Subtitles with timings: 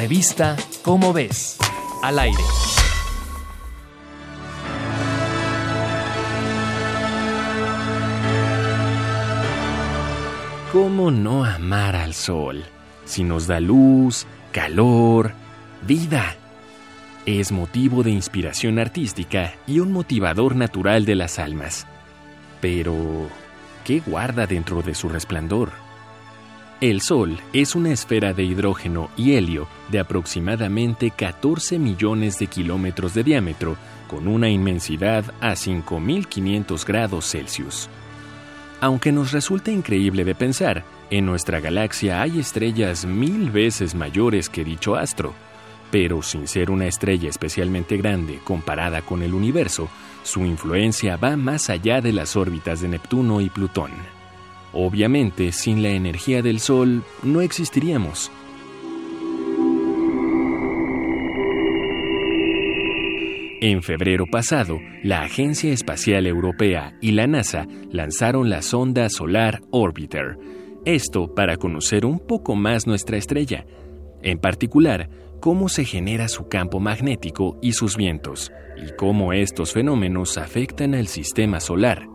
[0.00, 1.58] Revista Cómo ves,
[2.02, 2.42] al aire.
[10.72, 12.64] ¿Cómo no amar al sol?
[13.04, 15.34] Si nos da luz, calor,
[15.86, 16.34] vida.
[17.26, 21.86] Es motivo de inspiración artística y un motivador natural de las almas.
[22.62, 22.96] Pero,
[23.84, 25.89] ¿qué guarda dentro de su resplandor?
[26.80, 33.12] El Sol es una esfera de hidrógeno y helio de aproximadamente 14 millones de kilómetros
[33.12, 33.76] de diámetro,
[34.08, 37.90] con una inmensidad a 5.500 grados Celsius.
[38.80, 44.64] Aunque nos resulta increíble de pensar, en nuestra galaxia hay estrellas mil veces mayores que
[44.64, 45.34] dicho astro,
[45.90, 49.90] pero sin ser una estrella especialmente grande comparada con el universo,
[50.22, 53.90] su influencia va más allá de las órbitas de Neptuno y Plutón.
[54.72, 58.30] Obviamente, sin la energía del Sol no existiríamos.
[63.62, 70.38] En febrero pasado, la Agencia Espacial Europea y la NASA lanzaron la sonda solar Orbiter,
[70.86, 73.66] esto para conocer un poco más nuestra estrella,
[74.22, 80.38] en particular, cómo se genera su campo magnético y sus vientos, y cómo estos fenómenos
[80.38, 82.06] afectan al sistema solar.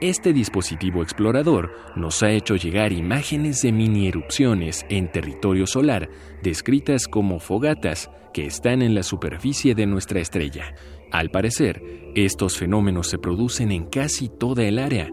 [0.00, 6.08] Este dispositivo explorador nos ha hecho llegar imágenes de mini erupciones en territorio solar,
[6.40, 10.72] descritas como fogatas que están en la superficie de nuestra estrella.
[11.10, 11.82] Al parecer,
[12.14, 15.10] estos fenómenos se producen en casi toda el área.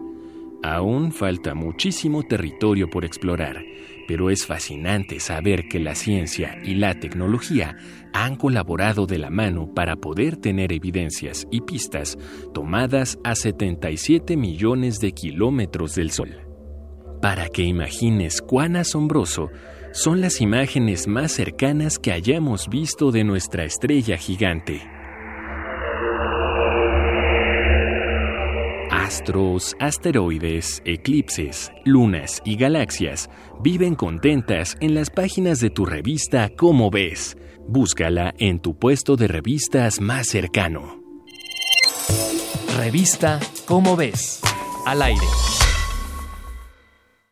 [0.62, 3.64] Aún falta muchísimo territorio por explorar,
[4.08, 7.76] pero es fascinante saber que la ciencia y la tecnología
[8.12, 12.16] han colaborado de la mano para poder tener evidencias y pistas
[12.54, 16.40] tomadas a 77 millones de kilómetros del Sol.
[17.20, 19.50] Para que imagines cuán asombroso
[19.92, 24.95] son las imágenes más cercanas que hayamos visto de nuestra estrella gigante.
[29.06, 33.30] Astros, asteroides, eclipses, lunas y galaxias
[33.62, 37.36] viven contentas en las páginas de tu revista Cómo ves.
[37.68, 41.00] Búscala en tu puesto de revistas más cercano.
[42.76, 44.40] Revista Cómo ves,
[44.86, 45.26] al aire.